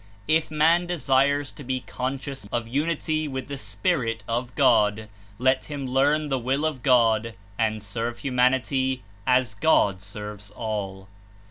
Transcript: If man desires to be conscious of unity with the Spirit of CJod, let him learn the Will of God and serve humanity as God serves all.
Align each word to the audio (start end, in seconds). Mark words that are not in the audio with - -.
If 0.27 0.49
man 0.49 0.87
desires 0.87 1.51
to 1.51 1.63
be 1.63 1.81
conscious 1.81 2.47
of 2.51 2.67
unity 2.67 3.27
with 3.27 3.47
the 3.49 3.55
Spirit 3.59 4.23
of 4.27 4.55
CJod, 4.55 5.09
let 5.37 5.65
him 5.65 5.85
learn 5.85 6.29
the 6.29 6.39
Will 6.39 6.65
of 6.65 6.81
God 6.81 7.35
and 7.59 7.83
serve 7.83 8.17
humanity 8.17 9.03
as 9.27 9.53
God 9.53 10.01
serves 10.01 10.49
all. 10.49 11.07